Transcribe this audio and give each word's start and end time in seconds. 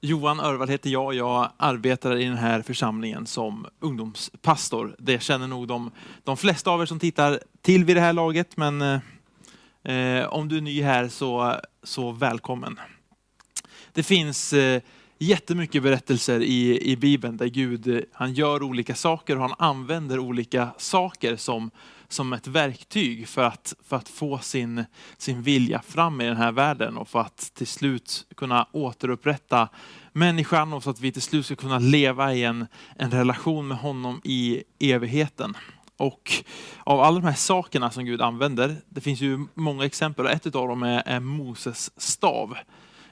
Johan 0.00 0.40
Örvall 0.40 0.68
heter 0.68 0.90
jag. 0.90 1.14
Jag 1.14 1.52
arbetar 1.56 2.16
i 2.16 2.24
den 2.24 2.36
här 2.36 2.62
församlingen 2.62 3.26
som 3.26 3.66
ungdomspastor. 3.80 4.96
Det 4.98 5.22
känner 5.22 5.46
nog 5.46 5.68
de, 5.68 5.90
de 6.24 6.36
flesta 6.36 6.70
av 6.70 6.82
er 6.82 6.86
som 6.86 6.98
tittar 6.98 7.40
till 7.62 7.84
vid 7.84 7.96
det 7.96 8.00
här 8.00 8.12
laget, 8.12 8.56
men 8.56 8.82
eh, 8.82 9.00
eh 9.84 10.26
om 10.26 10.48
du 10.48 10.56
är 10.56 10.60
ny 10.60 10.82
här 10.82 11.08
så, 11.08 11.54
så 11.82 12.12
välkommen. 12.12 12.80
Det 13.92 14.02
finns 14.02 14.52
eh, 14.52 14.82
jättemycket 15.18 15.82
berättelser 15.82 16.40
i, 16.40 16.90
i 16.92 16.96
Bibeln 16.96 17.36
där 17.36 17.46
Gud 17.46 17.88
eh, 17.88 18.00
han 18.12 18.32
gör 18.32 18.62
olika 18.62 18.94
saker 18.94 19.36
och 19.36 19.42
han 19.42 19.54
använder 19.58 20.18
olika 20.18 20.68
saker 20.76 21.36
som, 21.36 21.70
som 22.08 22.32
ett 22.32 22.46
verktyg 22.46 23.28
för 23.28 23.42
att, 23.42 23.74
för 23.84 23.96
att 23.96 24.08
få 24.08 24.38
sin, 24.38 24.84
sin 25.18 25.42
vilja 25.42 25.82
fram 25.82 26.20
i 26.20 26.24
den 26.24 26.36
här 26.36 26.52
världen 26.52 26.96
och 26.96 27.08
för 27.08 27.20
att 27.20 27.50
till 27.54 27.66
slut 27.66 28.26
kunna 28.36 28.66
återupprätta 28.72 29.68
människan 30.12 30.72
och 30.72 30.82
så 30.82 30.90
att 30.90 31.00
vi 31.00 31.12
till 31.12 31.22
slut 31.22 31.46
ska 31.46 31.56
kunna 31.56 31.78
leva 31.78 32.34
i 32.34 32.44
en, 32.44 32.66
en 32.96 33.10
relation 33.10 33.68
med 33.68 33.78
honom 33.78 34.20
i 34.24 34.62
evigheten. 34.78 35.56
Och 35.96 36.32
av 36.84 37.00
alla 37.00 37.20
de 37.20 37.26
här 37.26 37.34
sakerna 37.34 37.90
som 37.90 38.04
Gud 38.04 38.22
använder, 38.22 38.76
det 38.88 39.00
finns 39.00 39.20
ju 39.20 39.46
många 39.54 39.84
exempel 39.84 40.24
och 40.24 40.30
ett 40.30 40.46
av 40.46 40.68
dem 40.68 40.82
är, 40.82 41.02
är 41.06 41.20
Moses 41.20 42.00
stav. 42.00 42.56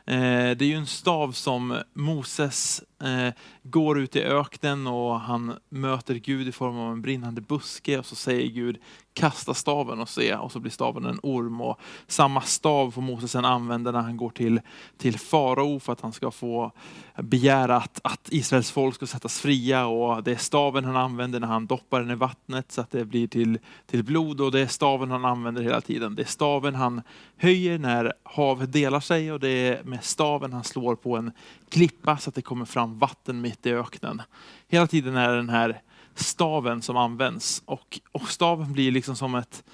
Eh, 0.06 0.50
det 0.56 0.64
är 0.64 0.68
ju 0.68 0.74
en 0.74 0.86
stav 0.86 1.32
som 1.32 1.82
Moses 1.94 2.82
eh, 3.02 3.34
går 3.62 3.98
ut 3.98 4.16
i 4.16 4.22
öknen 4.22 4.86
och 4.86 5.20
han 5.20 5.58
möter 5.68 6.14
Gud 6.14 6.48
i 6.48 6.52
form 6.52 6.78
av 6.78 6.92
en 6.92 7.02
brinnande 7.02 7.40
buske 7.40 7.98
och 7.98 8.06
så 8.06 8.14
säger 8.14 8.48
Gud 8.48 8.78
kasta 9.16 9.54
staven 9.54 10.00
och 10.00 10.08
se 10.08 10.34
och 10.34 10.52
så 10.52 10.60
blir 10.60 10.70
staven 10.70 11.04
en 11.04 11.20
orm. 11.22 11.60
Och 11.60 11.80
samma 12.06 12.40
stav 12.40 12.90
får 12.90 13.02
Moses 13.02 13.32
sedan 13.32 13.44
använda 13.44 13.90
när 13.90 14.00
han 14.00 14.16
går 14.16 14.30
till, 14.30 14.60
till 14.96 15.18
farao 15.18 15.80
för 15.80 15.92
att 15.92 16.00
han 16.00 16.12
ska 16.12 16.30
få 16.30 16.72
begära 17.18 17.76
att, 17.76 18.00
att 18.04 18.28
Israels 18.30 18.70
folk 18.70 18.94
ska 18.94 19.06
sättas 19.06 19.40
fria 19.40 19.86
och 19.86 20.22
det 20.22 20.32
är 20.32 20.36
staven 20.36 20.84
han 20.84 20.96
använder 20.96 21.40
när 21.40 21.46
han 21.46 21.66
doppar 21.66 22.00
den 22.00 22.10
i 22.10 22.14
vattnet 22.14 22.72
så 22.72 22.80
att 22.80 22.90
det 22.90 23.04
blir 23.04 23.26
till, 23.26 23.58
till 23.86 24.04
blod 24.04 24.40
och 24.40 24.52
det 24.52 24.60
är 24.60 24.66
staven 24.66 25.10
han 25.10 25.24
använder 25.24 25.62
hela 25.62 25.80
tiden. 25.80 26.14
Det 26.14 26.22
är 26.22 26.26
staven 26.26 26.74
han 26.74 27.02
höjer 27.36 27.78
när 27.78 28.12
havet 28.22 28.72
delar 28.72 29.00
sig 29.00 29.32
och 29.32 29.40
det 29.40 29.48
är 29.48 29.84
med 29.84 30.04
staven 30.04 30.52
han 30.52 30.64
slår 30.64 30.96
på 30.96 31.16
en 31.16 31.32
klippa 31.68 32.18
så 32.18 32.30
att 32.30 32.34
det 32.34 32.42
kommer 32.42 32.64
fram 32.64 32.85
vatten 32.86 33.40
mitt 33.40 33.66
i 33.66 33.72
öknen. 33.72 34.22
Hela 34.68 34.86
tiden 34.86 35.16
är 35.16 35.28
det 35.28 35.36
den 35.36 35.48
här 35.48 35.80
staven 36.14 36.82
som 36.82 36.96
används 36.96 37.62
och, 37.64 38.00
och 38.12 38.28
staven 38.28 38.72
blir 38.72 38.92
liksom 38.92 39.16
som 39.16 39.34
ett 39.34 39.64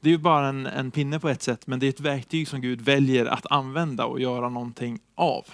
det 0.00 0.08
är 0.08 0.12
ju 0.12 0.18
bara 0.18 0.48
en, 0.48 0.66
en 0.66 0.90
pinne 0.90 1.20
på 1.20 1.28
ett 1.28 1.42
sätt, 1.42 1.66
men 1.66 1.78
det 1.78 1.86
är 1.86 1.88
ett 1.88 2.00
verktyg 2.00 2.48
som 2.48 2.60
Gud 2.60 2.80
väljer 2.80 3.26
att 3.26 3.46
använda 3.50 4.04
och 4.04 4.20
göra 4.20 4.48
någonting 4.48 5.00
av. 5.14 5.46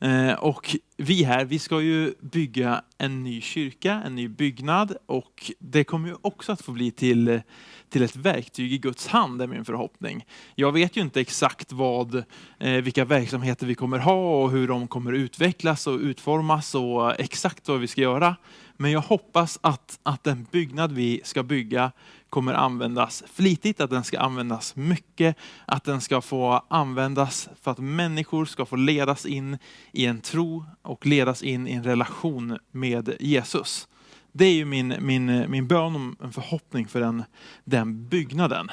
Eh, 0.00 0.32
och 0.32 0.76
vi 0.96 1.24
här, 1.24 1.44
vi 1.44 1.58
ska 1.58 1.80
ju 1.80 2.14
bygga 2.20 2.82
en 2.98 3.24
ny 3.24 3.40
kyrka, 3.40 4.02
en 4.06 4.14
ny 4.14 4.28
byggnad 4.28 4.96
och 5.06 5.52
det 5.58 5.84
kommer 5.84 6.08
ju 6.08 6.14
också 6.22 6.52
att 6.52 6.62
få 6.62 6.72
bli 6.72 6.90
till, 6.90 7.40
till 7.88 8.02
ett 8.02 8.16
verktyg 8.16 8.72
i 8.72 8.78
Guds 8.78 9.06
hand, 9.06 9.42
är 9.42 9.46
min 9.46 9.64
förhoppning. 9.64 10.26
Jag 10.54 10.72
vet 10.72 10.96
ju 10.96 11.00
inte 11.00 11.20
exakt 11.20 11.72
vad, 11.72 12.14
eh, 12.58 12.72
vilka 12.72 13.04
verksamheter 13.04 13.66
vi 13.66 13.74
kommer 13.74 13.98
ha 13.98 14.42
och 14.42 14.50
hur 14.50 14.68
de 14.68 14.88
kommer 14.88 15.12
utvecklas 15.12 15.86
och 15.86 15.98
utformas 15.98 16.74
och 16.74 17.20
exakt 17.20 17.68
vad 17.68 17.80
vi 17.80 17.86
ska 17.86 18.00
göra. 18.00 18.36
Men 18.76 18.90
jag 18.90 19.00
hoppas 19.00 19.58
att, 19.62 19.98
att 20.02 20.24
den 20.24 20.46
byggnad 20.50 20.92
vi 20.92 21.20
ska 21.24 21.42
bygga 21.42 21.92
kommer 22.30 22.54
användas 22.54 23.24
flitigt, 23.32 23.80
att 23.80 23.90
den 23.90 24.04
ska 24.04 24.18
användas 24.18 24.76
mycket, 24.76 25.36
att 25.66 25.84
den 25.84 26.00
ska 26.00 26.20
få 26.20 26.64
användas 26.68 27.48
för 27.62 27.70
att 27.70 27.78
människor 27.78 28.44
ska 28.44 28.66
få 28.66 28.76
ledas 28.76 29.26
in 29.26 29.58
i 29.92 30.06
en 30.06 30.20
tro 30.20 30.64
och 30.82 31.06
ledas 31.06 31.42
in 31.42 31.68
i 31.68 31.72
en 31.72 31.84
relation 31.84 32.58
med 32.70 33.16
Jesus. 33.20 33.88
Det 34.32 34.44
är 34.44 34.54
ju 34.54 34.64
min, 34.64 34.94
min, 35.00 35.50
min 35.50 35.66
bön 35.66 36.16
och 36.18 36.24
en 36.24 36.32
förhoppning 36.32 36.88
för 36.88 37.00
den, 37.00 37.24
den 37.64 38.08
byggnaden. 38.08 38.70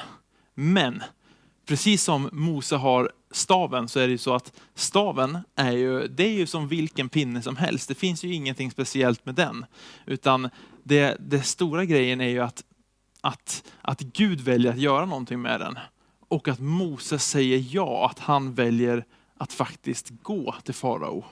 Men 0.54 1.02
precis 1.66 2.02
som 2.02 2.28
Mose 2.32 2.76
har 2.76 3.10
staven 3.30 3.88
så 3.88 4.00
är 4.00 4.06
det 4.06 4.12
ju 4.12 4.18
så 4.18 4.34
att 4.34 4.52
staven 4.74 5.38
är 5.54 5.72
ju, 5.72 6.08
det 6.08 6.24
är 6.24 6.32
ju 6.32 6.46
som 6.46 6.68
vilken 6.68 7.08
pinne 7.08 7.42
som 7.42 7.56
helst. 7.56 7.88
Det 7.88 7.94
finns 7.94 8.24
ju 8.24 8.34
ingenting 8.34 8.70
speciellt 8.70 9.26
med 9.26 9.34
den. 9.34 9.66
Utan 10.06 10.48
det, 10.82 11.16
det 11.20 11.42
stora 11.42 11.84
grejen 11.84 12.20
är 12.20 12.28
ju 12.28 12.40
att, 12.40 12.64
att, 13.26 13.64
att 13.82 14.00
Gud 14.00 14.40
väljer 14.40 14.72
att 14.72 14.78
göra 14.78 15.04
någonting 15.04 15.42
med 15.42 15.60
den. 15.60 15.78
Och 16.28 16.48
att 16.48 16.60
Moses 16.60 17.24
säger 17.24 17.64
ja, 17.70 18.08
att 18.10 18.18
han 18.18 18.54
väljer 18.54 19.04
att 19.38 19.52
faktiskt 19.52 20.10
gå 20.22 20.54
till 20.64 20.74
farao. 20.74 21.24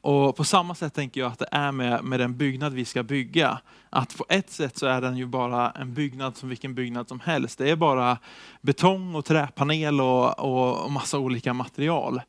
Och 0.00 0.36
på 0.36 0.44
samma 0.44 0.74
sätt 0.74 0.94
tänker 0.94 1.20
jag 1.20 1.32
att 1.32 1.38
det 1.38 1.48
är 1.52 1.72
med, 1.72 2.04
med 2.04 2.20
den 2.20 2.36
byggnad 2.36 2.72
vi 2.72 2.84
ska 2.84 3.02
bygga. 3.02 3.60
Att 3.90 4.16
på 4.16 4.24
ett 4.28 4.50
sätt 4.50 4.78
så 4.78 4.86
är 4.86 5.00
den 5.00 5.16
ju 5.16 5.26
bara 5.26 5.70
en 5.70 5.94
byggnad 5.94 6.36
som 6.36 6.48
vilken 6.48 6.74
byggnad 6.74 7.08
som 7.08 7.20
helst. 7.20 7.58
Det 7.58 7.70
är 7.70 7.76
bara 7.76 8.18
betong 8.60 9.14
och 9.14 9.24
träpanel 9.24 10.00
och, 10.00 10.38
och, 10.38 10.84
och 10.84 10.92
massa 10.92 11.18
olika 11.18 11.52
material. 11.52 12.20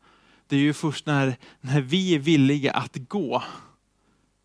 Det 0.47 0.56
är 0.56 0.59
ju 0.59 0.74
först 0.74 1.06
när, 1.06 1.36
när 1.62 1.81
vi 1.81 2.16
är 2.16 2.19
villiga 2.19 2.72
att 2.72 2.96
gå 2.96 3.44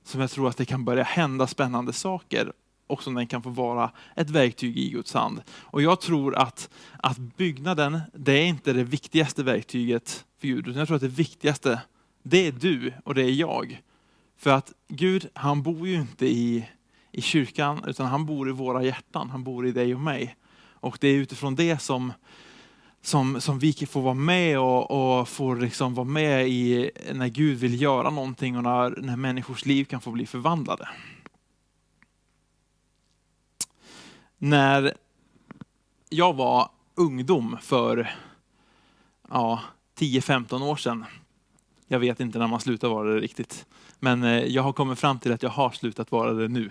som 0.05 0.21
jag 0.21 0.31
tror 0.31 0.49
att 0.49 0.57
det 0.57 0.65
kan 0.65 0.85
börja 0.85 1.05
hända 1.05 1.47
spännande 1.47 1.93
saker 1.93 2.53
och 2.87 3.03
som 3.03 3.15
den 3.15 3.27
kan 3.27 3.43
få 3.43 3.51
vara 3.51 3.91
ett 4.17 4.31
verktyg 4.31 4.79
i 4.79 4.91
Guds 4.91 5.15
hand. 5.15 5.43
Och 5.51 5.83
jag 5.83 6.01
tror 6.01 6.37
att, 6.37 6.71
att 6.99 7.19
byggnaden, 7.19 8.01
det 8.13 8.33
är 8.33 8.47
inte 8.47 8.73
det 8.73 8.85
viktigaste 8.85 9.43
verktyget 9.43 10.25
för 10.41 10.47
Gud, 10.47 10.69
utan 10.69 10.79
jag 10.79 10.89
tror 10.89 10.97
att 10.97 11.03
det 11.03 11.09
viktigaste 11.09 11.81
det 12.23 12.47
är 12.47 12.53
du 12.53 12.93
och 13.05 13.15
det 13.15 13.23
är 13.23 13.31
jag. 13.31 13.83
För 14.39 14.51
att 14.51 14.73
Gud, 14.89 15.29
han 15.35 15.63
bor 15.63 15.89
ju 15.89 15.95
inte 15.95 16.27
i, 16.27 16.69
i 17.13 17.23
kyrkan, 17.23 17.85
utan 17.87 18.07
han 18.07 18.27
bor 18.27 18.49
i 18.49 18.53
våra 18.53 18.83
hjärtan. 18.83 19.31
Han 19.31 19.45
bor 19.45 19.67
i 19.67 19.73
dig 19.73 19.95
och 19.95 20.01
mig. 20.01 20.37
Och 20.73 20.99
det 21.01 21.09
är 21.09 21.15
utifrån 21.15 21.55
det 21.55 21.83
som, 21.83 22.13
som, 23.03 23.41
som 23.41 23.59
vi 23.59 23.73
får 23.73 24.03
vara 24.03 24.15
med 24.15 24.59
och, 24.59 25.21
och 25.21 25.29
får 25.29 25.57
liksom 25.57 25.95
vara 25.95 26.05
med 26.05 26.49
i 26.49 26.91
när 27.13 27.29
Gud 27.29 27.59
vill 27.59 27.83
göra 27.83 28.11
någonting 28.11 28.57
och 28.57 28.63
när, 28.63 28.95
när 29.01 29.17
människors 29.17 29.67
liv 29.67 29.85
kan 29.85 30.01
få 30.01 30.11
bli 30.11 30.27
förvandlade. 30.27 30.89
När 34.39 34.95
jag 36.09 36.35
var 36.35 36.69
ungdom 36.95 37.59
för 37.63 38.15
ja, 39.31 39.61
10-15 39.99 40.63
år 40.63 40.77
sedan 40.77 41.05
jag 41.89 41.99
vet 41.99 42.21
inte 42.21 42.39
när 42.39 42.47
man 42.47 42.61
slutar 42.61 42.89
vara 42.89 43.09
det 43.09 43.21
riktigt. 43.21 43.67
Men 44.01 44.23
eh, 44.23 44.45
jag 44.45 44.63
har 44.63 44.73
kommit 44.73 44.99
fram 44.99 45.19
till 45.19 45.33
att 45.33 45.43
jag 45.43 45.51
har 45.51 45.71
slutat 45.71 46.13
vara 46.13 46.33
det 46.33 46.49
nu. 46.49 46.71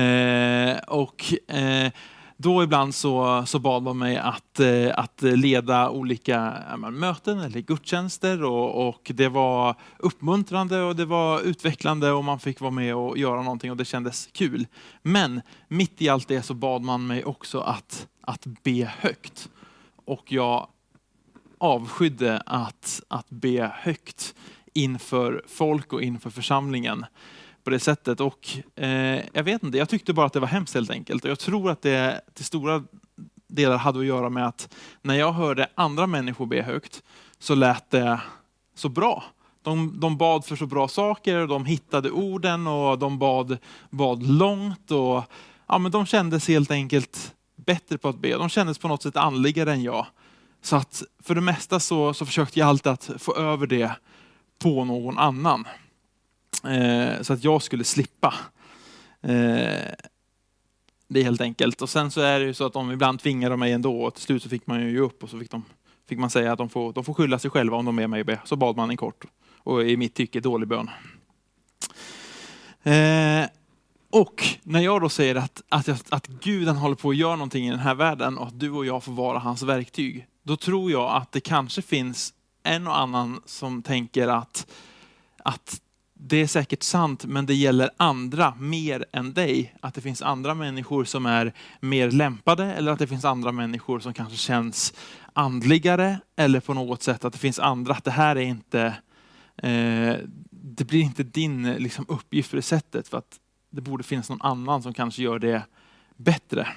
Eh, 0.00 0.78
och 0.78 1.50
eh, 1.54 1.92
då 2.36 2.62
ibland 2.62 2.94
så, 2.94 3.44
så 3.46 3.58
bad 3.58 3.82
man 3.82 3.98
mig 3.98 4.16
att, 4.16 4.60
eh, 4.60 4.98
att 4.98 5.22
leda 5.22 5.90
olika 5.90 6.54
möten 6.92 7.40
eller 7.40 7.60
gudstjänster 7.60 8.44
och, 8.44 8.88
och 8.88 9.12
det 9.14 9.28
var 9.28 9.74
uppmuntrande 9.98 10.82
och 10.82 10.96
det 10.96 11.04
var 11.04 11.40
utvecklande 11.40 12.10
och 12.10 12.24
man 12.24 12.40
fick 12.40 12.60
vara 12.60 12.70
med 12.70 12.94
och 12.94 13.18
göra 13.18 13.42
någonting 13.42 13.70
och 13.70 13.76
det 13.76 13.84
kändes 13.84 14.28
kul. 14.32 14.66
Men 15.02 15.42
mitt 15.68 16.02
i 16.02 16.08
allt 16.08 16.28
det 16.28 16.42
så 16.42 16.54
bad 16.54 16.82
man 16.82 17.06
mig 17.06 17.24
också 17.24 17.60
att, 17.60 18.06
att 18.20 18.46
be 18.62 18.92
högt. 18.98 19.48
Och 20.04 20.32
jag 20.32 20.68
avskydde 21.58 22.42
att, 22.46 23.02
att 23.08 23.30
be 23.30 23.72
högt 23.74 24.34
inför 24.72 25.44
folk 25.46 25.92
och 25.92 26.02
inför 26.02 26.30
församlingen 26.30 27.06
på 27.66 27.70
det 27.70 27.80
sättet. 27.80 28.20
Och 28.20 28.48
eh, 28.76 29.24
jag 29.32 29.42
vet 29.42 29.62
inte, 29.62 29.78
jag 29.78 29.88
tyckte 29.88 30.12
bara 30.12 30.26
att 30.26 30.32
det 30.32 30.40
var 30.40 30.48
hemskt 30.48 30.74
helt 30.74 30.90
enkelt. 30.90 31.24
Och 31.24 31.30
jag 31.30 31.38
tror 31.38 31.70
att 31.70 31.82
det 31.82 32.20
till 32.34 32.44
stora 32.44 32.84
delar 33.46 33.76
hade 33.76 33.98
att 33.98 34.06
göra 34.06 34.30
med 34.30 34.46
att 34.46 34.74
när 35.02 35.14
jag 35.14 35.32
hörde 35.32 35.68
andra 35.74 36.06
människor 36.06 36.46
be 36.46 36.62
högt 36.62 37.02
så 37.38 37.54
lät 37.54 37.90
det 37.90 38.20
så 38.74 38.88
bra. 38.88 39.24
De, 39.62 40.00
de 40.00 40.16
bad 40.16 40.44
för 40.44 40.56
så 40.56 40.66
bra 40.66 40.88
saker, 40.88 41.46
de 41.46 41.64
hittade 41.64 42.10
orden 42.10 42.66
och 42.66 42.98
de 42.98 43.18
bad, 43.18 43.58
bad 43.90 44.22
långt. 44.22 44.90
Och, 44.90 45.24
ja, 45.66 45.78
men 45.78 45.92
de 45.92 46.06
kändes 46.06 46.48
helt 46.48 46.70
enkelt 46.70 47.34
bättre 47.56 47.98
på 47.98 48.08
att 48.08 48.18
be. 48.18 48.36
De 48.36 48.48
kändes 48.48 48.78
på 48.78 48.88
något 48.88 49.02
sätt 49.02 49.16
andligare 49.16 49.72
än 49.72 49.82
jag. 49.82 50.06
Så 50.62 50.76
att 50.76 51.02
för 51.22 51.34
det 51.34 51.40
mesta 51.40 51.80
så, 51.80 52.14
så 52.14 52.26
försökte 52.26 52.58
jag 52.58 52.68
alltid 52.68 52.92
att 52.92 53.10
få 53.18 53.34
över 53.34 53.66
det 53.66 53.92
på 54.58 54.84
någon 54.84 55.18
annan. 55.18 55.64
Eh, 56.64 57.22
så 57.22 57.32
att 57.32 57.44
jag 57.44 57.62
skulle 57.62 57.84
slippa. 57.84 58.34
Eh, 59.22 59.94
det 61.08 61.20
är 61.20 61.24
helt 61.24 61.40
enkelt. 61.40 61.82
Och 61.82 61.90
sen 61.90 62.10
så 62.10 62.20
är 62.20 62.40
det 62.40 62.46
ju 62.46 62.54
så 62.54 62.66
att 62.66 62.72
de 62.72 62.92
ibland 62.92 63.20
tvingar 63.20 63.56
mig 63.56 63.72
ändå 63.72 64.02
och 64.02 64.14
till 64.14 64.22
slut 64.22 64.42
så 64.42 64.48
fick 64.48 64.66
man 64.66 64.80
ju 64.80 64.90
ge 64.90 64.98
upp 64.98 65.22
och 65.22 65.30
så 65.30 65.38
fick, 65.38 65.50
de, 65.50 65.64
fick 66.08 66.18
man 66.18 66.30
säga 66.30 66.52
att 66.52 66.58
de 66.58 66.68
får, 66.68 66.92
de 66.92 67.04
får 67.04 67.14
skylla 67.14 67.38
sig 67.38 67.50
själva 67.50 67.76
om 67.76 67.84
de 67.84 67.98
är 67.98 68.06
med 68.06 68.26
be. 68.26 68.40
Så 68.44 68.56
bad 68.56 68.76
man 68.76 68.90
en 68.90 68.96
kort 68.96 69.24
och 69.58 69.84
i 69.84 69.96
mitt 69.96 70.14
tycke 70.14 70.40
dålig 70.40 70.68
bön. 70.68 70.90
Eh, 72.82 73.48
och 74.10 74.44
när 74.62 74.80
jag 74.80 75.00
då 75.00 75.08
säger 75.08 75.34
att, 75.34 75.62
att, 75.68 76.12
att 76.12 76.26
Gud 76.26 76.68
han 76.68 76.76
håller 76.76 76.96
på 76.96 77.10
att 77.10 77.16
göra 77.16 77.36
någonting 77.36 77.66
i 77.66 77.70
den 77.70 77.78
här 77.78 77.94
världen 77.94 78.38
och 78.38 78.46
att 78.46 78.60
du 78.60 78.70
och 78.70 78.86
jag 78.86 79.04
får 79.04 79.12
vara 79.12 79.38
hans 79.38 79.62
verktyg, 79.62 80.26
då 80.42 80.56
tror 80.56 80.90
jag 80.90 81.16
att 81.16 81.32
det 81.32 81.40
kanske 81.40 81.82
finns 81.82 82.34
en 82.62 82.86
och 82.86 82.98
annan 82.98 83.42
som 83.46 83.82
tänker 83.82 84.28
att, 84.28 84.66
att 85.44 85.80
det 86.18 86.36
är 86.36 86.46
säkert 86.46 86.82
sant, 86.82 87.24
men 87.24 87.46
det 87.46 87.54
gäller 87.54 87.90
andra 87.96 88.54
mer 88.54 89.04
än 89.12 89.32
dig. 89.32 89.74
Att 89.80 89.94
det 89.94 90.00
finns 90.00 90.22
andra 90.22 90.54
människor 90.54 91.04
som 91.04 91.26
är 91.26 91.52
mer 91.80 92.10
lämpade 92.10 92.64
eller 92.64 92.92
att 92.92 92.98
det 92.98 93.06
finns 93.06 93.24
andra 93.24 93.52
människor 93.52 94.00
som 94.00 94.14
kanske 94.14 94.36
känns 94.36 94.94
andligare 95.32 96.18
eller 96.36 96.60
på 96.60 96.74
något 96.74 97.02
sätt 97.02 97.24
att 97.24 97.32
det 97.32 97.38
finns 97.38 97.58
andra, 97.58 97.94
att 97.94 98.04
det 98.04 98.10
här 98.10 98.36
är 98.36 98.40
inte, 98.40 98.82
eh, 99.56 100.16
det 100.50 100.84
blir 100.84 101.00
inte 101.00 101.22
din 101.22 101.72
liksom, 101.72 102.04
uppgift 102.08 102.50
på 102.50 102.56
det 102.56 102.62
sättet 102.62 103.08
för 103.08 103.18
att 103.18 103.40
det 103.70 103.80
borde 103.80 104.04
finnas 104.04 104.30
någon 104.30 104.42
annan 104.42 104.82
som 104.82 104.94
kanske 104.94 105.22
gör 105.22 105.38
det 105.38 105.62
bättre. 106.16 106.68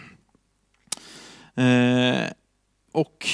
Eh, 1.55 2.31
och 2.91 3.27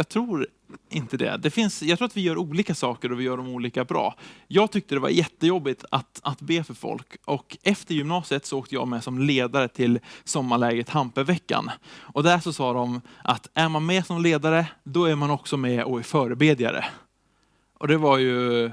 jag 0.00 0.08
tror 0.08 0.46
inte 0.88 1.16
det. 1.16 1.36
det 1.36 1.50
finns, 1.50 1.82
jag 1.82 1.98
tror 1.98 2.06
att 2.06 2.16
vi 2.16 2.20
gör 2.20 2.38
olika 2.38 2.74
saker 2.74 3.12
och 3.12 3.20
vi 3.20 3.24
gör 3.24 3.36
dem 3.36 3.48
olika 3.48 3.84
bra. 3.84 4.14
Jag 4.48 4.70
tyckte 4.70 4.94
det 4.94 5.00
var 5.00 5.08
jättejobbigt 5.08 5.84
att, 5.90 6.20
att 6.22 6.40
be 6.40 6.64
för 6.64 6.74
folk 6.74 7.06
och 7.24 7.56
efter 7.62 7.94
gymnasiet 7.94 8.46
så 8.46 8.58
åkte 8.58 8.74
jag 8.74 8.88
med 8.88 9.04
som 9.04 9.18
ledare 9.18 9.68
till 9.68 10.00
sommarlägret 10.24 10.88
Hampeveckan. 10.88 11.70
Och 11.98 12.22
där 12.22 12.38
så 12.38 12.52
sa 12.52 12.72
de 12.72 13.00
att 13.24 13.48
är 13.54 13.68
man 13.68 13.86
med 13.86 14.06
som 14.06 14.22
ledare, 14.22 14.66
då 14.84 15.04
är 15.04 15.14
man 15.14 15.30
också 15.30 15.56
med 15.56 15.84
och 15.84 15.98
är 15.98 16.02
förebedjare. 16.02 16.84
Och 17.78 17.88
det 17.88 17.96
var 17.96 18.18
ju 18.18 18.64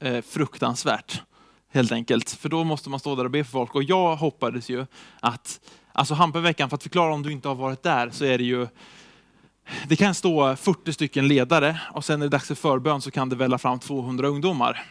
eh, 0.00 0.22
fruktansvärt 0.22 1.22
helt 1.68 1.92
enkelt. 1.92 2.30
För 2.30 2.48
då 2.48 2.64
måste 2.64 2.90
man 2.90 3.00
stå 3.00 3.14
där 3.14 3.24
och 3.24 3.30
be 3.30 3.44
för 3.44 3.50
folk. 3.50 3.74
Och 3.74 3.82
jag 3.82 4.16
hoppades 4.16 4.68
ju 4.68 4.86
att, 5.20 5.60
alltså 5.92 6.14
Hampeveckan, 6.14 6.68
för 6.68 6.76
att 6.76 6.82
förklara 6.82 7.14
om 7.14 7.22
du 7.22 7.32
inte 7.32 7.48
har 7.48 7.54
varit 7.54 7.82
där, 7.82 8.10
så 8.10 8.24
är 8.24 8.38
det 8.38 8.44
ju 8.44 8.66
det 9.88 9.96
kan 9.96 10.14
stå 10.14 10.56
40 10.56 10.92
stycken 10.92 11.28
ledare 11.28 11.80
och 11.92 12.04
sen 12.04 12.18
när 12.18 12.26
det 12.26 12.28
är 12.28 12.30
dags 12.30 12.48
för 12.48 12.54
förbön 12.54 13.00
så 13.00 13.10
kan 13.10 13.28
det 13.28 13.36
välla 13.36 13.58
fram 13.58 13.78
200 13.78 14.28
ungdomar. 14.28 14.86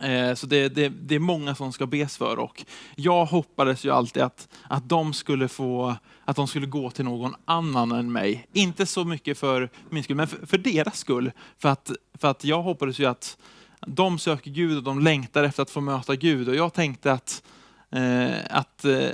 Eh, 0.00 0.34
så 0.34 0.46
det, 0.46 0.68
det, 0.68 0.88
det, 0.88 1.14
är 1.14 1.18
många 1.18 1.54
som 1.54 1.72
ska 1.72 1.86
bes 1.86 2.16
för 2.16 2.38
och 2.38 2.64
jag 2.96 3.24
hoppades 3.24 3.84
ju 3.84 3.90
alltid 3.90 4.22
att, 4.22 4.48
att, 4.62 4.88
de 4.88 5.12
skulle 5.12 5.48
få, 5.48 5.94
att 6.24 6.36
de 6.36 6.46
skulle 6.46 6.66
gå 6.66 6.90
till 6.90 7.04
någon 7.04 7.34
annan 7.44 7.92
än 7.92 8.12
mig. 8.12 8.46
Inte 8.52 8.86
så 8.86 9.04
mycket 9.04 9.38
för 9.38 9.70
min 9.90 10.04
skull, 10.04 10.16
men 10.16 10.26
för, 10.26 10.46
för 10.46 10.58
deras 10.58 10.98
skull. 10.98 11.32
För 11.58 11.68
att, 11.68 11.90
för 12.18 12.28
att 12.28 12.44
jag 12.44 12.62
hoppades 12.62 12.98
ju 12.98 13.06
att 13.06 13.38
de 13.86 14.18
söker 14.18 14.50
Gud 14.50 14.76
och 14.76 14.82
de 14.82 15.00
längtar 15.00 15.44
efter 15.44 15.62
att 15.62 15.70
få 15.70 15.80
möta 15.80 16.16
Gud. 16.16 16.48
Och 16.48 16.54
jag 16.54 16.72
tänkte 16.72 17.12
att, 17.12 17.42
eh, 17.90 18.30
att 18.50 18.84
eh, 18.84 19.08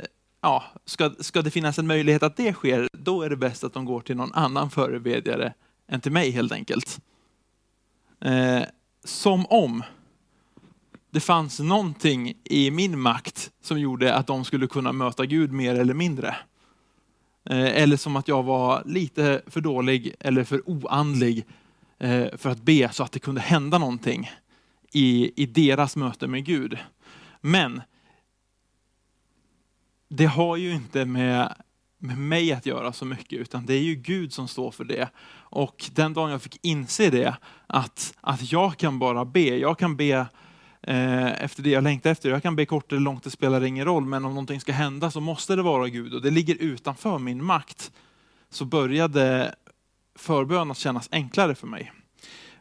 ja, 0.47 0.65
ska, 0.85 1.11
ska 1.19 1.43
det 1.43 1.51
finnas 1.51 1.79
en 1.79 1.87
möjlighet 1.87 2.23
att 2.23 2.37
det 2.37 2.53
sker, 2.53 2.89
då 2.93 3.23
är 3.23 3.31
det 3.31 3.37
bäst 3.37 3.65
att 3.65 3.73
de 3.73 3.85
går 3.85 4.01
till 4.01 4.17
någon 4.17 4.33
annan 4.33 4.71
förebedjare 4.71 5.55
än 5.89 6.01
till 6.01 6.13
mig 6.13 6.31
helt 6.31 6.53
enkelt. 6.53 7.01
Eh, 8.21 8.63
som 9.05 9.47
om 9.47 9.83
det 11.11 11.21
fanns 11.21 11.61
någonting 11.61 12.35
i 12.45 12.71
min 12.71 13.01
makt 13.01 13.51
som 13.63 13.81
gjorde 13.81 14.15
att 14.15 14.27
de 14.27 14.45
skulle 14.45 14.67
kunna 14.67 14.93
möta 14.93 15.27
Gud 15.27 15.53
mer 15.53 15.75
eller 15.75 15.95
mindre. 15.95 16.37
Eh, 17.51 17.83
eller 17.83 17.97
som 17.97 18.17
att 18.17 18.29
jag 18.29 18.43
var 18.43 18.83
lite 18.87 19.43
för 19.47 19.61
dålig 19.61 20.15
eller 20.21 20.45
för 20.45 20.71
oandlig 20.71 21.47
eh, 21.99 22.27
för 22.37 22.51
att 22.51 22.63
be 22.63 22.89
så 22.93 23.03
att 23.03 23.13
det 23.13 23.19
kunde 23.19 23.41
hända 23.41 23.79
någonting 23.79 24.31
i, 24.93 25.33
i 25.43 25.47
deras 25.47 25.97
möte 25.97 26.27
med 26.27 26.45
Gud. 26.45 26.79
Men 27.41 27.83
det 30.09 30.27
har 30.27 30.57
ju 30.57 30.73
inte 30.73 31.05
med, 31.05 31.55
med 31.99 32.19
mig 32.19 32.53
att 32.53 32.67
göra 32.67 32.93
så 32.93 33.05
mycket, 33.05 33.39
utan 33.39 33.67
det 33.67 33.75
är 33.75 33.83
ju 33.83 33.95
Gud 33.95 34.33
som 34.33 34.49
står 34.49 34.71
för 34.71 34.85
det. 34.85 35.09
Och 35.35 35.91
den 35.93 36.13
dagen 36.13 36.31
jag 36.31 36.43
fick 36.43 36.59
inse 36.63 37.11
det, 37.11 37.37
att, 37.67 38.15
att 38.21 38.53
jag 38.53 38.77
kan 38.77 38.99
bara 38.99 39.25
be, 39.25 39.59
jag 39.59 39.79
kan 39.79 39.97
be 39.97 40.27
eh, 40.83 41.45
efter 41.45 41.63
det 41.63 41.71
jag 41.71 41.85
längtar 41.85 42.11
efter. 42.11 42.31
Jag 42.31 42.43
kan 42.43 42.57
be 42.57 42.67
kort 42.67 42.93
eller 42.93 43.03
långt, 43.03 43.25
det 43.25 43.31
spelar 43.31 43.65
ingen 43.65 43.85
roll, 43.85 44.07
men 44.07 44.25
om 44.25 44.31
någonting 44.31 44.61
ska 44.61 44.73
hända 44.73 45.11
så 45.11 45.21
måste 45.21 45.57
det 45.57 45.63
vara 45.63 45.89
Gud 45.89 46.15
och 46.15 46.23
det 46.23 46.31
ligger 46.31 46.55
utanför 46.55 47.19
min 47.19 47.45
makt. 47.45 47.93
Så 48.51 48.65
började 48.65 49.55
förbön 50.19 50.71
att 50.71 50.79
kännas 50.79 51.09
enklare 51.13 51.55
för 51.55 51.67
mig. 51.67 51.93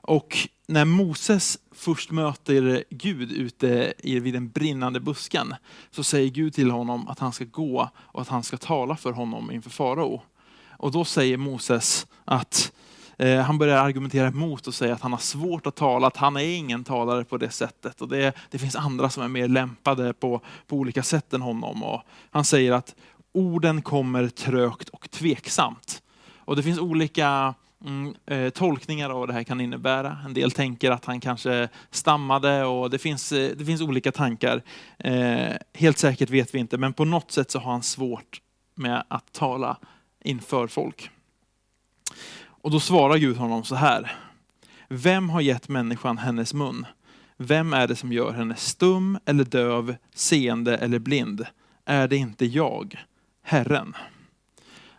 Och 0.07 0.38
när 0.68 0.86
Moses 0.86 1.57
först 1.72 2.12
möter 2.12 2.84
Gud 2.90 3.31
ute 3.31 3.94
vid 4.04 4.34
den 4.34 4.50
brinnande 4.50 5.00
busken, 5.00 5.56
så 5.92 6.04
säger 6.04 6.30
Gud 6.30 6.54
till 6.54 6.72
honom 6.72 7.07
att 7.07 7.19
han 7.19 7.34
ska 7.34 7.46
gå 7.46 7.90
och 7.96 8.22
att 8.22 8.28
han 8.28 8.44
ska 8.44 8.57
tala 8.57 8.96
för 8.96 9.12
honom 9.12 9.52
inför 9.52 9.69
farao. 9.69 10.22
Och 10.69 10.92
då 10.92 11.06
säger 11.06 11.38
Moses 11.38 12.07
att 12.25 12.72
eh, 13.18 13.40
han 13.40 13.57
börjar 13.57 13.78
argumentera 13.78 14.28
emot 14.28 14.68
och 14.68 14.74
säga 14.74 14.94
att 14.94 15.02
han 15.02 15.12
har 15.12 15.19
svårt 15.19 15.68
att 15.68 15.75
tala, 15.75 16.07
att 16.07 16.18
han 16.18 16.38
är 16.38 16.57
ingen 16.57 16.84
talare 16.84 17.24
på 17.24 17.38
det 17.38 17.50
sättet. 17.50 18.02
Och 18.02 18.07
det, 18.07 18.34
det 18.52 18.57
finns 18.57 18.75
andra 18.75 19.10
som 19.10 19.24
är 19.24 19.28
mer 19.28 19.48
lämpade 19.48 20.13
på, 20.13 20.42
på 20.68 20.75
olika 20.75 21.04
sätt 21.04 21.34
än 21.34 21.42
honom. 21.42 21.84
Och 21.84 22.02
han 22.31 22.46
säger 22.46 22.72
att 22.72 22.96
orden 23.34 23.81
kommer 23.81 24.28
trögt 24.28 24.90
och 24.90 25.12
tveksamt. 25.12 26.02
Och 26.38 26.56
det 26.56 26.63
finns 26.63 26.80
olika 26.80 27.54
mm, 27.85 28.15
eh, 28.25 28.49
tolkningar 28.49 29.09
av 29.09 29.19
vad 29.19 29.29
det 29.29 29.33
här 29.33 29.43
kan 29.43 29.61
innebära. 29.61 30.17
En 30.25 30.33
del 30.33 30.51
tänker 30.51 30.91
att 30.91 31.05
han 31.05 31.19
kanske 31.19 31.69
stammade 31.91 32.65
och 32.65 32.89
det 32.89 32.97
finns, 32.97 33.31
eh, 33.31 33.57
det 33.57 33.65
finns 33.65 33.81
olika 33.81 34.11
tankar. 34.11 34.61
Eh, 34.97 35.53
helt 35.73 35.97
säkert 35.97 36.29
vet 36.29 36.55
vi 36.55 36.59
inte, 36.59 36.77
men 36.77 36.93
på 36.93 37.05
något 37.05 37.31
sätt 37.31 37.51
så 37.51 37.59
har 37.59 37.71
han 37.71 37.83
svårt 37.83 38.41
med 38.75 39.03
att 39.07 39.33
tala 39.33 39.77
inför 40.23 40.67
folk. 40.67 41.09
Och 42.45 42.71
då 42.71 42.79
svarar 42.79 43.17
Gud 43.17 43.37
honom 43.37 43.63
så 43.63 43.75
här. 43.75 44.15
Vem 44.87 45.29
har 45.29 45.41
gett 45.41 45.69
människan 45.69 46.17
hennes 46.17 46.53
mun? 46.53 46.85
Vem 47.37 47.73
är 47.73 47.87
det 47.87 47.95
som 47.95 48.13
gör 48.13 48.31
henne 48.31 48.55
stum 48.55 49.19
eller 49.25 49.43
döv, 49.43 49.95
seende 50.13 50.77
eller 50.77 50.99
blind? 50.99 51.45
Är 51.85 52.07
det 52.07 52.17
inte 52.17 52.45
jag, 52.45 53.05
Herren? 53.43 53.95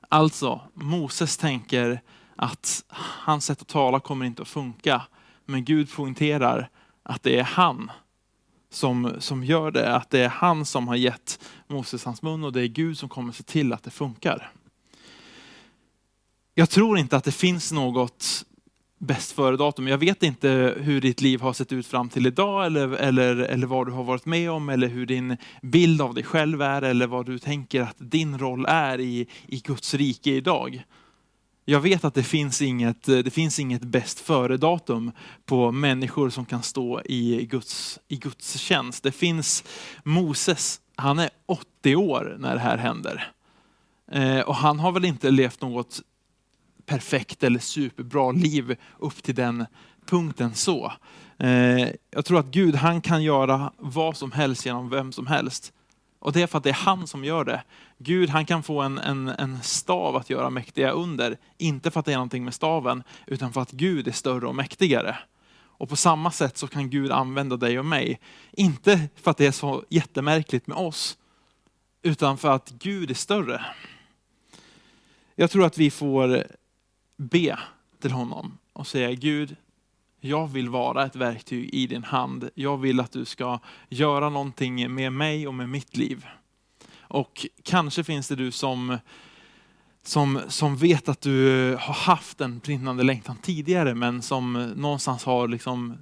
Alltså, 0.08 0.60
Moses 0.74 1.36
tänker 1.36 2.00
att 2.36 2.84
hans 2.88 3.44
sätt 3.44 3.62
att 3.62 3.68
tala 3.68 4.00
kommer 4.00 4.26
inte 4.26 4.42
att 4.42 4.48
funka. 4.48 5.02
Men 5.44 5.64
Gud 5.64 5.92
poängterar 5.92 6.70
att 7.02 7.22
det 7.22 7.38
är 7.38 7.44
han 7.44 7.90
som, 8.70 9.12
som 9.18 9.44
gör 9.44 9.70
det. 9.70 9.94
Att 9.94 10.10
det 10.10 10.20
är 10.20 10.28
han 10.28 10.64
som 10.64 10.88
har 10.88 10.96
gett 10.96 11.40
Moses 11.68 12.04
hans 12.04 12.22
mun 12.22 12.44
och 12.44 12.52
det 12.52 12.62
är 12.62 12.66
Gud 12.66 12.98
som 12.98 13.08
kommer 13.08 13.32
se 13.32 13.42
till 13.42 13.72
att 13.72 13.82
det 13.82 13.90
funkar. 13.90 14.50
Jag 16.54 16.70
tror 16.70 16.98
inte 16.98 17.16
att 17.16 17.24
det 17.24 17.32
finns 17.32 17.72
något 17.72 18.44
bäst 18.98 19.32
före-datum. 19.32 19.88
Jag 19.88 19.98
vet 19.98 20.22
inte 20.22 20.74
hur 20.80 21.00
ditt 21.00 21.20
liv 21.20 21.40
har 21.40 21.52
sett 21.52 21.72
ut 21.72 21.86
fram 21.86 22.08
till 22.08 22.26
idag 22.26 22.66
eller, 22.66 22.88
eller, 22.88 23.36
eller 23.36 23.66
vad 23.66 23.86
du 23.86 23.93
har 23.93 24.05
varit 24.05 24.26
med 24.26 24.50
om 24.50 24.69
eller 24.69 24.88
hur 24.88 25.06
din 25.06 25.36
bild 25.62 26.00
av 26.00 26.14
dig 26.14 26.24
själv 26.24 26.62
är 26.62 26.82
eller 26.82 27.06
vad 27.06 27.26
du 27.26 27.38
tänker 27.38 27.82
att 27.82 27.96
din 27.98 28.38
roll 28.38 28.66
är 28.69 29.00
i, 29.00 29.26
i 29.46 29.60
Guds 29.60 29.94
rike 29.94 30.31
idag. 30.31 30.84
Jag 31.69 31.81
vet 31.81 32.05
att 32.05 32.15
det 32.15 32.23
finns 32.23 32.63
inget, 32.63 33.08
eh, 33.08 33.19
det 33.19 33.31
finns 33.31 33.58
inget 33.58 33.82
bäst 33.82 34.20
före-datum 34.20 35.13
på 35.44 35.73
människor 35.73 36.31
som 36.31 36.44
kan 36.44 36.63
stå 36.63 37.01
i 37.05 37.46
Guds, 37.51 37.99
i 38.08 38.17
Guds 38.17 38.58
tjänst. 38.58 39.03
Det 39.03 39.13
finns 39.13 39.65
Moses, 40.05 40.81
han 40.96 41.19
är 41.19 41.31
80 41.46 41.96
år 41.96 42.37
när 42.39 42.55
det 42.55 42.61
här 42.61 42.79
händer. 42.79 43.32
Eh, 44.13 44.41
och 44.41 44.55
han 44.55 44.79
har 44.79 44.93
väl 44.93 45.05
inte 45.05 45.31
levt 45.31 45.61
något 45.61 46.03
perfekt 46.85 47.43
eller 47.43 47.58
superbra 47.58 48.32
liv 48.32 48.77
upp 48.99 49.23
till 49.23 49.35
den 49.35 49.67
punkten 50.06 50.55
så. 50.55 50.93
Eh, 51.39 51.89
jag 52.11 52.25
tror 52.25 52.39
att 52.39 52.46
Gud, 52.46 52.75
han 52.75 53.01
kan 53.01 53.23
göra 53.23 53.73
vad 53.79 54.17
som 54.17 54.32
helst 54.32 54.67
genom 54.67 54.91
vem 54.91 55.13
som 55.13 55.27
helst. 55.27 55.73
Och 56.26 56.32
det 56.32 56.42
är 56.42 56.46
för 56.46 56.58
att 56.58 56.64
det 56.64 56.70
är 56.70 56.74
han 56.74 57.06
som 57.06 57.24
gör 57.24 57.44
det. 57.44 57.62
Gud 57.98 58.28
han 58.28 58.46
kan 58.46 58.62
få 58.62 58.80
en, 58.82 58.98
en, 58.98 59.28
en 59.28 59.62
stav 59.62 60.16
att 60.16 60.30
göra 60.30 60.50
mäktiga 60.50 60.90
under. 60.90 61.36
Inte 61.58 61.90
för 61.90 62.00
att 62.00 62.06
det 62.06 62.12
är 62.12 62.16
någonting 62.16 62.44
med 62.44 62.54
staven, 62.54 63.02
utan 63.26 63.52
för 63.52 63.60
att 63.60 63.70
Gud 63.70 64.08
är 64.08 64.12
större 64.12 64.46
och 64.46 64.54
mäktigare. 64.54 65.18
Och 65.56 65.88
på 65.88 65.96
samma 65.96 66.30
sätt 66.30 66.56
så 66.56 66.66
kan 66.68 66.90
Gud 66.90 67.12
använda 67.12 67.56
dig 67.56 67.78
och 67.78 67.84
mig. 67.84 68.20
Inte 68.52 69.08
för 69.16 69.30
att 69.30 69.36
det 69.36 69.46
är 69.46 69.52
så 69.52 69.84
jättemärkligt 69.88 70.66
med 70.66 70.76
oss, 70.76 71.18
utan 72.02 72.38
för 72.38 72.50
att 72.50 72.70
Gud 72.70 73.10
är 73.10 73.14
större. 73.14 73.64
Jag 75.34 75.50
tror 75.50 75.64
att 75.64 75.78
vi 75.78 75.90
får 75.90 76.46
be 77.16 77.58
till 78.00 78.12
honom 78.12 78.58
och 78.72 78.86
säga 78.86 79.12
Gud, 79.12 79.56
jag 80.26 80.46
vill 80.46 80.68
vara 80.68 81.06
ett 81.06 81.16
verktyg 81.16 81.70
i 81.74 81.86
din 81.86 82.04
hand. 82.04 82.50
Jag 82.54 82.76
vill 82.76 83.00
att 83.00 83.12
du 83.12 83.24
ska 83.24 83.58
göra 83.88 84.30
någonting 84.30 84.94
med 84.94 85.12
mig 85.12 85.48
och 85.48 85.54
med 85.54 85.68
mitt 85.68 85.96
liv. 85.96 86.26
Och 87.08 87.46
kanske 87.62 88.04
finns 88.04 88.28
det 88.28 88.36
du 88.36 88.50
som, 88.50 88.98
som, 90.02 90.40
som 90.48 90.76
vet 90.76 91.08
att 91.08 91.20
du 91.20 91.70
har 91.80 91.94
haft 91.94 92.40
en 92.40 92.58
brinnande 92.58 93.02
längtan 93.02 93.36
tidigare, 93.42 93.94
men 93.94 94.22
som 94.22 94.72
någonstans 94.76 95.24
har 95.24 95.48
liksom 95.48 95.98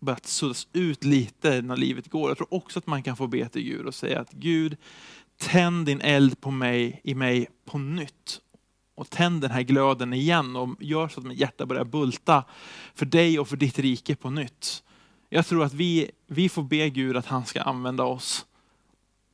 börjat 0.00 0.26
suddas 0.26 0.68
ut 0.72 1.04
lite 1.04 1.62
när 1.62 1.76
livet 1.76 2.08
går. 2.08 2.30
Jag 2.30 2.36
tror 2.36 2.54
också 2.54 2.78
att 2.78 2.86
man 2.86 3.02
kan 3.02 3.16
få 3.16 3.26
be 3.26 3.48
till 3.48 3.62
Gud 3.62 3.86
och 3.86 3.94
säga 3.94 4.20
att 4.20 4.32
Gud, 4.32 4.76
tänd 5.36 5.86
din 5.86 6.00
eld 6.00 6.40
på 6.40 6.50
mig, 6.50 7.00
i 7.04 7.14
mig 7.14 7.48
på 7.64 7.78
nytt 7.78 8.40
och 9.00 9.10
tänd 9.10 9.40
den 9.40 9.50
här 9.50 9.62
glöden 9.62 10.12
igen 10.12 10.56
och 10.56 10.68
gör 10.80 11.08
så 11.08 11.20
att 11.20 11.26
mitt 11.26 11.38
hjärta 11.38 11.66
börjar 11.66 11.84
bulta 11.84 12.44
för 12.94 13.06
dig 13.06 13.38
och 13.38 13.48
för 13.48 13.56
ditt 13.56 13.78
rike 13.78 14.16
på 14.16 14.30
nytt. 14.30 14.82
Jag 15.28 15.46
tror 15.46 15.64
att 15.64 15.72
vi, 15.74 16.10
vi 16.26 16.48
får 16.48 16.62
be 16.62 16.90
Gud 16.90 17.16
att 17.16 17.26
han 17.26 17.46
ska 17.46 17.62
använda 17.62 18.04
oss. 18.04 18.46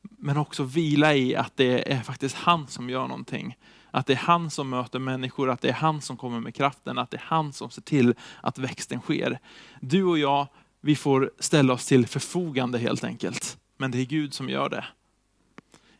Men 0.02 0.36
också 0.36 0.64
vila 0.64 1.14
i 1.14 1.36
att 1.36 1.56
det 1.56 1.92
är 1.92 2.00
faktiskt 2.00 2.36
han 2.36 2.66
som 2.66 2.90
gör 2.90 3.08
någonting. 3.08 3.56
Att 3.90 4.06
det 4.06 4.12
är 4.12 4.16
han 4.16 4.50
som 4.50 4.68
möter 4.68 4.98
människor, 4.98 5.50
att 5.50 5.60
det 5.60 5.68
är 5.68 5.72
han 5.72 6.00
som 6.00 6.16
kommer 6.16 6.40
med 6.40 6.54
kraften, 6.54 6.98
att 6.98 7.10
det 7.10 7.16
är 7.16 7.24
han 7.26 7.52
som 7.52 7.70
ser 7.70 7.82
till 7.82 8.14
att 8.42 8.58
växten 8.58 9.00
sker. 9.00 9.38
Du 9.80 10.04
och 10.04 10.18
jag, 10.18 10.48
vi 10.80 10.96
får 10.96 11.30
ställa 11.38 11.72
oss 11.72 11.86
till 11.86 12.06
förfogande 12.06 12.78
helt 12.78 13.04
enkelt. 13.04 13.58
Men 13.76 13.90
det 13.90 13.98
är 13.98 14.04
Gud 14.04 14.34
som 14.34 14.48
gör 14.48 14.68
det. 14.68 14.84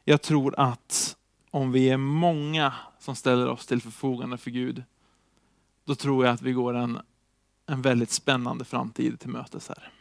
Jag 0.05 0.23
tror 0.23 0.55
att 0.61 1.17
om 1.51 1.73
vi 1.73 1.91
är 1.91 1.97
många 1.97 2.73
som 3.07 3.17
ställer 3.17 3.49
oss 3.49 3.67
till 3.67 3.81
förfogande 3.81 4.39
för 4.39 4.51
Gud, 4.51 4.85
då 5.85 5.95
tror 5.95 6.25
jag 6.25 6.35
att 6.35 6.43
vi 6.43 6.53
går 6.53 6.75
en, 6.75 7.01
en 7.67 7.83
väldigt 7.83 8.11
spännande 8.11 8.65
framtid 8.65 9.21
till 9.21 9.31
mötes 9.31 9.69
här. 9.69 9.93